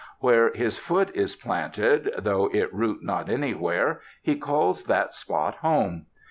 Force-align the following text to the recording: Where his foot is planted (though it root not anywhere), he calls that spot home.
Where 0.19 0.51
his 0.55 0.79
foot 0.79 1.11
is 1.15 1.35
planted 1.35 2.11
(though 2.17 2.49
it 2.51 2.73
root 2.73 3.03
not 3.03 3.29
anywhere), 3.29 4.01
he 4.19 4.35
calls 4.35 4.85
that 4.85 5.13
spot 5.13 5.57
home. 5.57 6.07